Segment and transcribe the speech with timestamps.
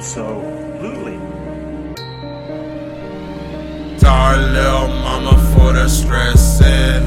[0.00, 1.18] Absolutely.
[3.98, 7.04] Sorry, little mama, for the stressing.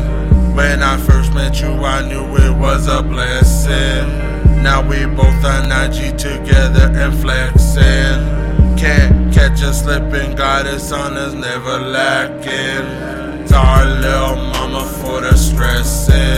[0.56, 4.62] When I first met you, I knew it was a blessing.
[4.62, 8.78] Now we both on IG together and flexing.
[8.78, 13.48] Can't catch us slipping, got us on us, never lacking.
[13.48, 16.33] Sorry, little mama, for the stressing.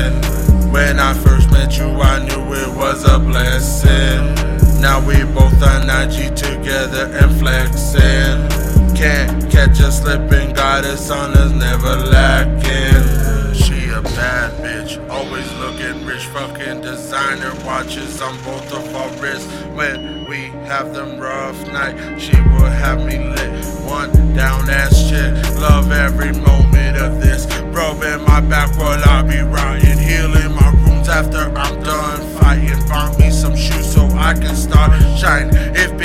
[6.02, 8.96] IG together and flexing.
[8.96, 13.54] Can't catch us slipping, got us on never lacking.
[13.54, 19.52] She a bad bitch, always looking rich, fucking designer watches on both of our wrists.
[19.74, 23.66] When we have them rough night, she will have me lit.
[23.86, 27.46] One down ass chick, love every moment of this.
[27.72, 29.75] Bro, in my back while I be riding,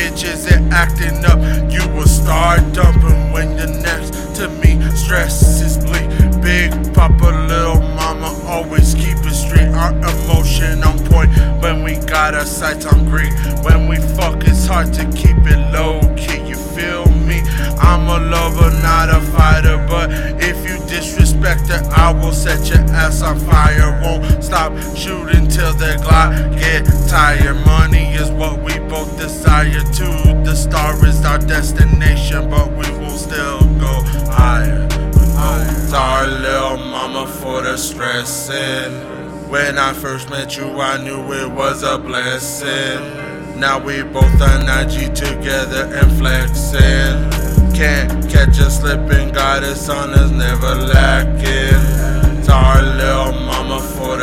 [0.00, 1.38] bitches ain't acting up,
[1.70, 4.80] you will start dumping when you're next to me.
[4.96, 6.08] Stress is bleak.
[6.40, 9.68] Big Papa, little mama, always keep it straight.
[9.68, 11.30] Our emotion on point
[11.62, 13.32] when we got our sights on green.
[13.62, 16.40] When we fuck, it's hard to keep it low key.
[16.48, 17.42] You feel me?
[17.78, 19.76] I'm a lover, not a fighter.
[19.86, 20.08] But
[20.40, 24.00] if you disrespect her, I will set your ass on fire.
[24.02, 27.56] Won't stop shooting till the Glock get tired.
[27.66, 29.70] Money is what we both desire.
[29.70, 30.08] To
[30.44, 34.88] the star is our destination, but we will still go higher.
[35.88, 38.92] Sorry, little mama, for the stressing.
[39.48, 43.58] When I first met you, I knew it was a blessing.
[43.58, 47.16] Now we both on IG together and flexing.
[47.74, 52.42] Can't catch us slipping, got us on us, never lacking.
[52.44, 54.19] Sorry, little mama, for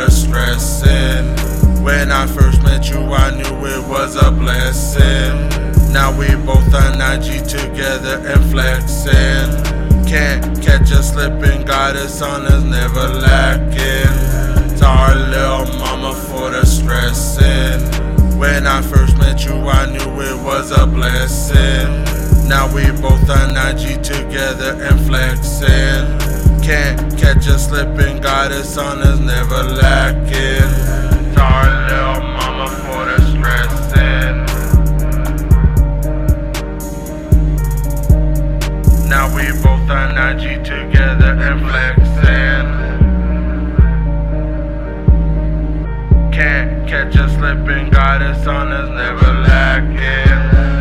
[6.08, 10.06] Now we both on IG together and flexing.
[10.06, 14.78] Can't catch us slipping, got us on us, never lacking.
[14.78, 17.82] Sorry, little mama, for the stressing.
[18.38, 22.48] When I first met you, I knew it was a blessing.
[22.48, 26.62] Now we both on IG together and flexing.
[26.62, 29.97] Can't catch us slipping, got us on us, never lacking.
[39.38, 42.66] We both on IG together and flexing.
[46.32, 50.77] Can't catch us slipping, got us on us, never lacking.